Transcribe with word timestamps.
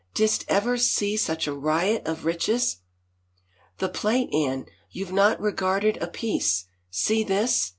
Didst 0.15 0.45
ever 0.47 0.79
see 0.79 1.15
such 1.15 1.45
a 1.45 1.53
riot 1.53 2.07
of 2.07 2.25
riches?"" 2.25 2.77
The 3.77 3.87
plate, 3.87 4.33
Anne— 4.33 4.65
you've 4.89 5.13
not 5.13 5.39
regarded 5.39 5.97
a 6.01 6.07
piece. 6.07 6.65
See 6.89 7.23
this." 7.23 7.69